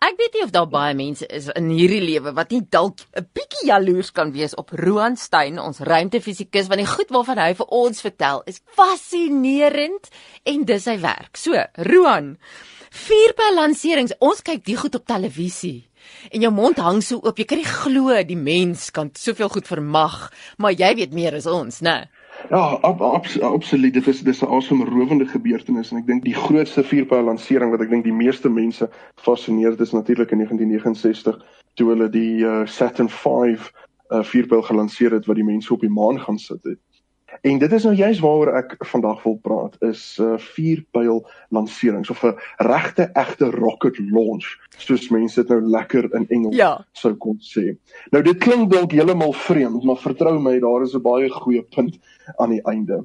[0.00, 3.26] Ek weet nie of daar baie mense is in hierdie lewe wat nie dalk 'n
[3.36, 7.68] bietjie jaloers kan wees op Roan Stein, ons ruimtefisikus, want die goed waarvan hy vir
[7.68, 10.08] ons vertel is fascinerend
[10.44, 11.36] en dis sy werk.
[11.36, 12.38] So, Roan,
[12.90, 15.90] vierpyl lanserings, ons kyk die goed op televisie.
[16.32, 19.68] En jou mond hang so oop, jy kan nie glo die mens kan soveel goed
[19.68, 22.08] vermag, maar jy weet meer as ons, né?
[22.48, 23.94] Ja, ab, ab, absoluut.
[23.94, 27.80] Dit is dis 'n awesome rowende gebeurtenis en ek dink die grootste vierpyl lansering wat
[27.80, 31.36] ek dink die meeste mense fascineer, dis natuurlik in 1969
[31.74, 35.92] toe hulle die uh, Saturn V uh, vierpyl gelanseer het wat die mense op die
[35.92, 36.78] maan gaan sit het.
[37.40, 42.10] En dit is nou juist waaroor ek vandag wil praat is 'n uh, vierpyl lanserings
[42.10, 46.84] of 'n regte egte rocket launch soos mense dit nou lekker in Engels ja.
[46.92, 47.76] sou kon sê.
[48.10, 51.98] Nou dit klink dalk heeltemal vreemd, maar vertrou my, daar is 'n baie goeie punt
[52.36, 53.04] aan die einde.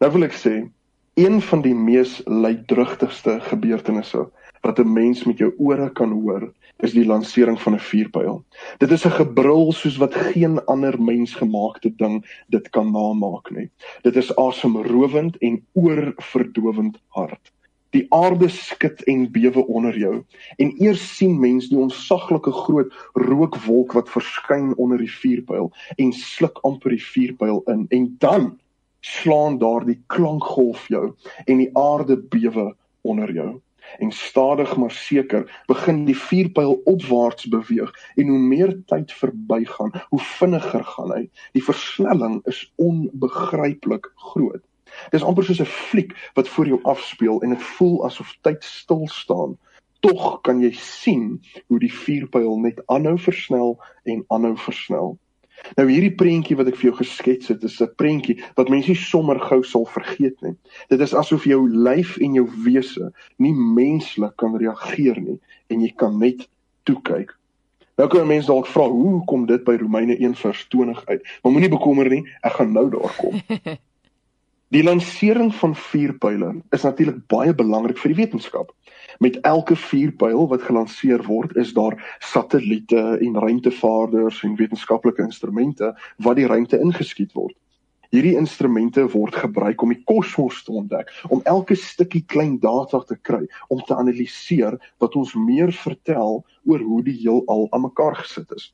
[0.00, 0.70] Nou wil ek sê,
[1.14, 4.26] een van die mees luidrugtigste gebeurtenisse
[4.60, 6.52] wat 'n mens met jou ore kan hoor,
[6.84, 8.44] is die lansering van 'n vuurpyl.
[8.78, 13.70] Dit is 'n gebrul soos wat geen ander mensgemaakte ding dit kan namaak nie.
[14.02, 17.52] Dit is asemrowend en oorverdowend hard.
[17.90, 20.24] Die aarde skud en bewe onder jou
[20.56, 26.58] en eers sien mens die onsaglike groot rookwolk wat verskyn onder die vuurpyl en sluk
[26.62, 28.58] amper die vuurpyl in en dan
[29.00, 31.14] slaan daardie klankgolf jou
[31.46, 33.62] en die aarde bewe onder jou
[33.98, 40.20] en stadig maar seker begin die vuurpyl opwaarts beweeg en hoe meer tyd verbygaan, hoe
[40.20, 41.22] vinniger gaan hy.
[41.52, 44.62] Die versnelling is onbegryplik groot.
[45.12, 49.08] Dis amper soos 'n fliek wat voor jou afspeel en dit voel asof tyd stil
[49.08, 49.58] staan.
[50.00, 55.18] Tog kan jy sien hoe die vuurpyl net aanhou versnel en aanhou versnel.
[55.76, 59.00] Nou hierdie prentjie wat ek vir jou geskets het, is 'n prentjie wat mense nie
[59.00, 60.54] sommer gou sal vergeet nie.
[60.88, 65.38] Dit is asof jou lyf en jou wese nie menslik kan reageer nie
[65.68, 66.48] en jy kan net
[66.84, 67.34] toe kyk.
[67.96, 71.22] Nou kan mense dalk vra, hoe kom dit by Romeine 1:20 uit?
[71.42, 73.40] Maar moenie bekommer nie, ek gaan nou daar kom.
[74.74, 78.72] Die lansering van vuurpyle is natuurlik baie belangrik vir die wetenskap.
[79.22, 85.92] Met elke vuurpyl wat gelanseer word, is daar satelliete en ruimtevaarders en wetenskaplike instrumente
[86.26, 87.54] wat die ruimte ingeskiet word.
[88.10, 93.14] Hierdie instrumente word gebruik om die kosmos te ontdek, om elke stukkie klein data te
[93.22, 98.50] kry, om te analiseer wat ons meer vertel oor hoe die heelal aan mekaar gesit
[98.58, 98.72] is.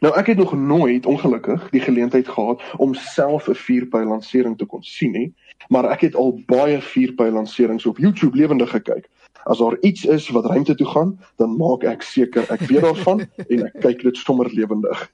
[0.00, 4.66] Nou ek het nog nooit ongelukkig die geleentheid gehad om self 'n vuurpyl lansering te
[4.66, 5.34] kon sien nie,
[5.68, 9.08] maar ek het al baie vuurpyl lanserings op YouTube lewendig gekyk.
[9.44, 13.20] As daar iets is wat ruimte toe gaan, dan maak ek seker ek weet daarvan
[13.52, 15.10] en ek kyk dit sommer lewendig.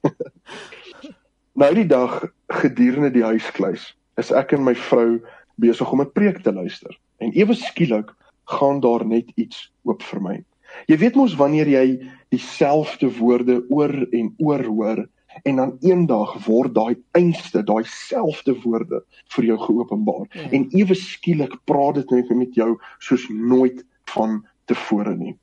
[1.61, 5.21] nou die dag gedurende die huiskluis is ek en my vrou
[5.55, 8.13] besig om 'n preek te luister en ewe skielik
[8.47, 10.43] gaan daar net iets oop vir my.
[10.87, 11.85] Jy weet mos wanneer jy
[12.33, 15.05] dieselfde woorde oor en oor hoor
[15.43, 19.03] en dan eendag word daai einste, daai selfde woorde
[19.35, 20.47] vir jou geopenbaar ja.
[20.51, 23.83] en ewe skielik praat dit net met jou soos nooit
[24.13, 25.35] van tevore nie.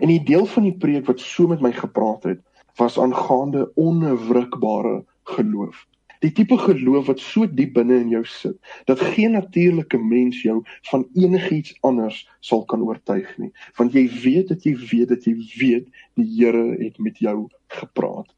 [0.00, 2.40] En die deel van die preek wat so met my gepraat het,
[2.80, 5.02] was aangaande onwrikbare
[5.36, 5.86] geloof.
[6.22, 10.60] Die tipe geloof wat so diep binne in jou sit dat geen natuurlike mens jou
[10.90, 15.34] van enigiets anders sal kan oortuig nie, want jy weet dat jy weet dat jy
[15.58, 15.88] weet
[16.20, 18.30] die Here het met jou gepraat.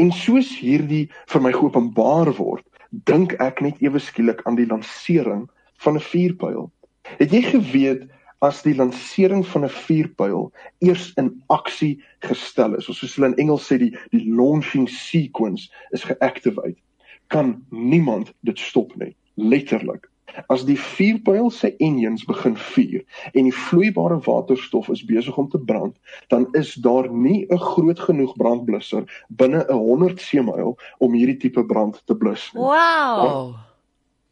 [0.00, 5.46] En soos hierdie vir my geopenbaar word, dink ek net ewe skielik aan die lansering
[5.84, 6.70] van 'n vuurpyl.
[7.20, 8.08] Het jy geweet
[8.40, 13.40] as die lansering van 'n vuurpyl eers in aksie gestel is, of soos hulle in
[13.44, 16.80] Engels sê die die launching sequence is geactivate,
[17.30, 20.08] kan niemand dit stop nie letterlik.
[20.46, 23.00] As die vuurpyl se engines begin vuur
[23.32, 25.96] en die vloeibare waterstof is besig om te brand
[26.30, 31.64] dan is daar nie 'n groot genoeg brandblusser binne 'n 100 seemyl om hierdie tipe
[31.64, 32.62] brand te blus nie.
[32.62, 33.58] Wow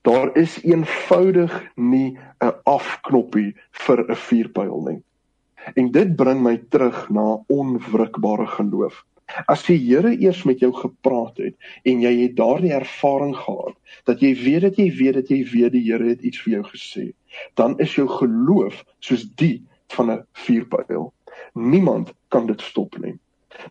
[0.08, 5.02] daar is eenvoudig nie 'n afknoppie vir 'n vuurpyl nie.
[5.74, 9.04] En dit bring my terug na onwrikbare geloof
[9.46, 13.76] As die Here eers met jou gepraat het en jy het daardie ervaring gehad
[14.08, 16.64] dat jy weet dat jy weet dat jy weet die Here het iets vir jou
[16.70, 17.04] gesê,
[17.60, 19.62] dan is jou geloof soos die
[19.96, 21.12] van 'n vuurpyl.
[21.54, 23.18] Niemand kan dit stop nie.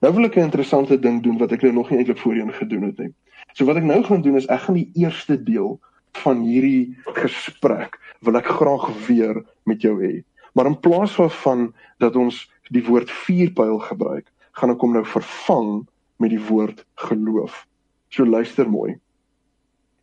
[0.01, 2.83] Nou wil ek 'n interessante ding doen wat ek nou nog nie eintlik voorheen gedoen
[2.83, 3.13] het nie.
[3.54, 5.80] So wat ek nou gaan doen is ek gaan die eerste deel
[6.24, 10.24] van hierdie gesprek wil ek graag weer met jou hê.
[10.54, 14.27] Maar in plaas van dat ons die woord vuurpyl gebruik,
[14.57, 15.71] gaan ek hom nou vervang
[16.18, 17.65] met die woord geloof.
[18.09, 18.98] So luister mooi.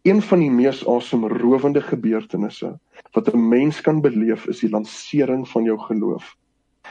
[0.04, 2.74] Een van die mees asemrowende gebeurtenisse
[3.16, 6.36] wat 'n mens kan beleef is die lansering van jou geloof.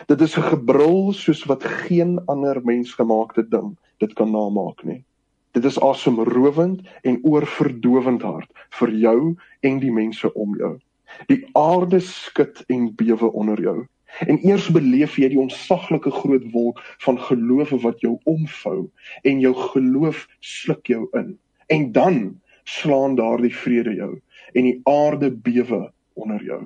[0.07, 5.04] Dit is 'n gebrul soos wat geen ander mensgemaakte ding dit kan namaak nie.
[5.51, 10.80] Dit is asemrowend en oorverdowend hard vir jou en die mense om jou.
[11.27, 13.88] Die aarde skud en bewe onder jou.
[14.19, 18.89] En eers beleef jy die onsaglike groot wolk van geloof wat jou omvou
[19.24, 21.38] en jou geloof sluk jou in.
[21.68, 22.19] En dan
[22.63, 24.13] slaan daardie vrede jou
[24.54, 26.62] en die aarde bewe onder jou.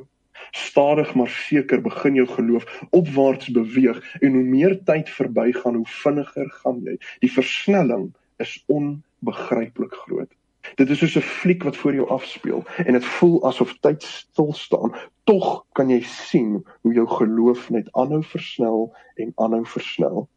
[0.51, 6.49] Stadig maar seker begin jou geloof opwaarts beweeg en hoe meer tyd verbygaan, hoe vinniger
[6.61, 6.97] gaan jy.
[7.23, 10.31] Die versnelling is onbegryplik groot.
[10.75, 14.53] Dit is soos 'n fliek wat voor jou afspeel en dit voel asof tyd stil
[14.53, 14.93] staan.
[15.27, 18.87] Tog kan jy sien hoe jou geloof net aanhou versnel
[19.19, 20.27] en aanhou versnel.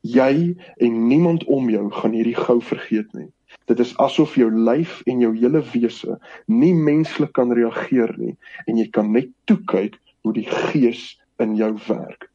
[0.00, 3.28] Jy en niemand om jou gaan hierdie gou vergeet nie.
[3.68, 6.16] Dit is asof jou lyf en jou hele wese
[6.48, 11.56] nie menslik kan reageer nie en jy kan net toe kyk hoe die gees in
[11.58, 12.30] jou werk.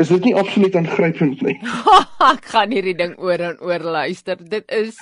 [0.00, 1.56] Is dit nie absoluut aangrypend nie?
[2.32, 4.40] Ek gaan hierdie ding oor en oor luister.
[4.40, 4.96] Dit is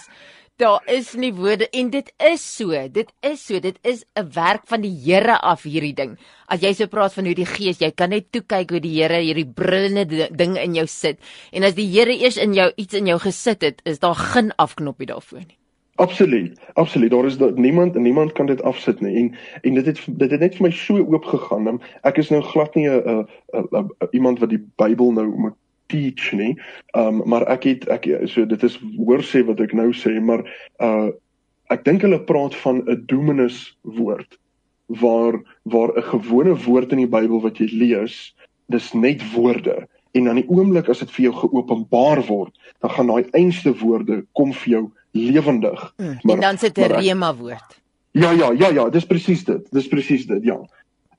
[0.56, 2.76] daar is nie woorde en dit is so.
[2.93, 3.60] Dit is so.
[3.60, 6.19] Dit is 'n werk van die Here af hierdie ding.
[6.46, 9.02] As jy so praat van hoe die Gees, jy kan net toe kyk hoe die
[9.02, 11.19] Here hierdie brullende ding in jou sit.
[11.52, 14.52] En as die Here eers in jou iets in jou gesit het, is daar geen
[14.56, 15.58] afknoppie daarvoor nie.
[15.96, 16.60] Absoluut.
[16.75, 17.10] Absoluut.
[17.10, 19.16] Daar is dat niemand niemand kan dit afsit nie.
[19.16, 21.81] En en dit het dit het net vir my so oop gegaan.
[22.02, 23.26] Ek is nou glad nie 'n
[24.10, 25.55] iemand wat die Bybel nou moet
[25.87, 26.56] teach nie.
[26.94, 30.44] Um maar ek het ek so dit is hoor sê wat ek nou sê, maar
[30.79, 31.11] uh
[31.73, 34.38] ek dink hulle praat van 'n dominus woord
[34.87, 38.34] waar waar 'n gewone woord in die Bybel wat jy lees,
[38.67, 39.88] dis net woorde.
[40.12, 44.26] En aan die oomblik as dit vir jou geopenbaar word, dan gaan daai einste woorde
[44.32, 45.94] kom vir jou lewendig.
[45.96, 47.81] Mm, maar, en dan sit 'n rema woord.
[48.12, 49.70] Ja ja ja ja, dis presies dit.
[49.70, 50.58] Dis presies dit, ja.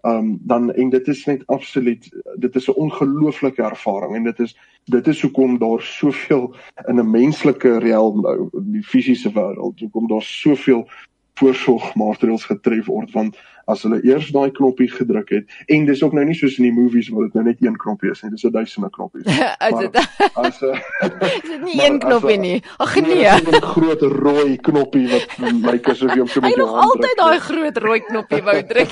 [0.06, 4.58] Um, dan en dit is net absoluut dit is 'n ongelooflike ervaring en dit is
[4.84, 6.56] dit is hoekom daar soveel
[6.88, 10.90] in 'n menslike realm nou, die fisiese wêreld, hoekom daar soveel
[11.34, 16.26] voorsorgmaatreëls getref word want as hulle eers daai knoppie gedruk het en dis ook nou
[16.26, 18.52] nie soos in die movies waar dit nou net een knoppie is nie dis 'n
[18.52, 19.26] duisende knoppies
[19.68, 19.96] as dit
[20.36, 20.60] as
[21.50, 26.20] dit nie een knoppie nie ag nee 'n groot rooi knoppie wat lyk asof jy
[26.20, 26.74] hom so met jou hand druk.
[26.74, 28.92] Hy nog altyd daai groot rooi knoppie wou druk.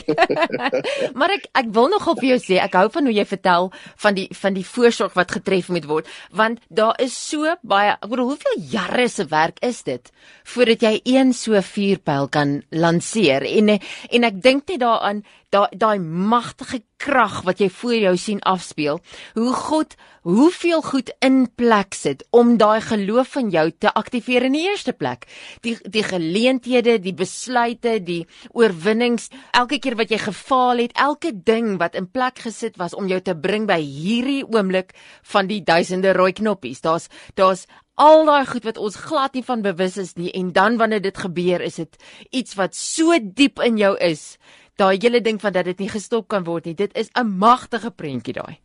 [1.19, 3.71] maar ek ek wil nogal vir jou sê ek hou van hoe jy vertel
[4.03, 8.09] van die van die voorsorg wat getref moet word want daar is so baie ek
[8.09, 10.11] bedoel hoeveel jare se werk is dit
[10.53, 15.99] voordat jy een so vuurpyl kan lanseer en en ek dink net daaraan daai daai
[15.99, 18.99] magtige krag wat jy voor jou sien afspeel
[19.35, 19.95] hoe God
[20.27, 24.93] hoeveel goed in plek sit om daai geloof van jou te aktiveer in die eerste
[24.93, 25.25] plek.
[25.65, 28.21] Die die geleenthede die besluite die
[28.53, 33.09] oorwinnings elke keer wat jy gefaal het elke ding wat in plek gesit was om
[33.09, 34.93] jou te bring by hierdie oomblik
[35.33, 36.85] van die duisende rooi knoppies.
[36.85, 37.65] Daar's daar's
[38.01, 41.17] al daai goed wat ons glad nie van bewus is nie en dan wanneer dit
[41.17, 41.97] gebeur is dit
[42.31, 44.37] iets wat so diep in jou is
[44.81, 47.91] daai hele ding van dat dit nie gestop kan word nie dit is 'n magtige
[47.91, 48.59] prentjie daai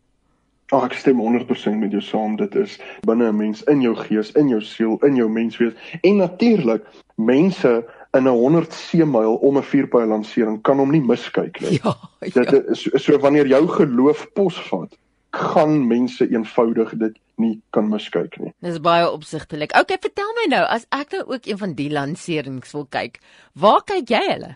[0.75, 4.31] Ag ek stem 100% met jou saam dit is binne 'n mens in jou gees
[4.31, 5.73] in jou siel in jou menswees
[6.03, 6.83] en natuurlik
[7.15, 11.95] mense in 'n 100 seemyl om 'n vierpyl lansering kan hom nie miskyk nie ja,
[12.19, 12.43] ja.
[12.43, 14.97] dit is so, so wanneer jou geloof posvat
[15.37, 18.53] gaan mense eenvoudig dit nie kan miskyk nie.
[18.65, 19.75] Dis baie opsigtelik.
[19.77, 23.19] Okay, vertel my nou, as ek nou ook een van die lanserings wil kyk,
[23.53, 24.55] waar kyk jy hulle?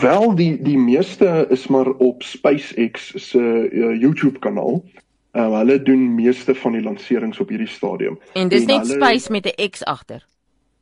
[0.00, 4.84] Wel die die meeste is maar op SpaceX se uh, YouTube kanaal.
[5.32, 8.18] Uh, hulle doen meeste van die lanserings op hierdie stadium.
[8.32, 10.26] En dis en net hulle, Space met 'n X agter.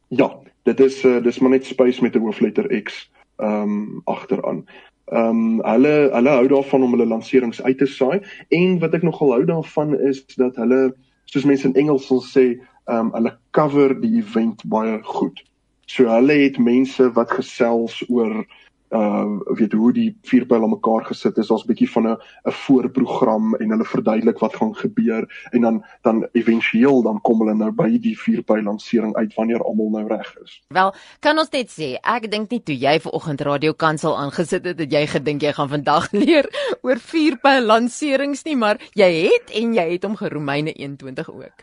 [0.08, 4.64] Ja, dit is uh, dis maar net Space met 'n hoofletter X ehm um, agteraan.
[5.04, 9.02] Ehm um, hulle hulle hou daarvan om hulle lanserings uit te saai en wat ek
[9.02, 12.44] nogal hou daarvan is dat hulle soos mense in Engels sal sê,
[12.84, 15.42] ehm um, hulle cover die event baie goed.
[15.86, 18.44] So hulle het mense wat gesels oor
[18.92, 21.50] uh weet hoe die vierpyl aan mekaar gesit is.
[21.50, 26.26] 'n bietjie van 'n 'n voorprogram en hulle verduidelik wat gaan gebeur en dan dan
[26.32, 30.60] éventueel dan kom hulle nou by die vierpyl lansering uit wanneer almal nou reg is.
[30.68, 34.78] Wel, kan ons net sê, ek dink nie toe jy vanoggend radio kansel aangesit het
[34.78, 36.48] dat jy gedink jy gaan vandag leer
[36.82, 41.58] oor vierpyl lanserings nie, maar jy het en jy het hom geroemyne 21 ook.